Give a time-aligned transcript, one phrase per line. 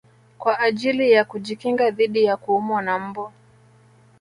[0.37, 3.31] Kwa ajili ya kujikinga dhidi ya kuumwa na mbu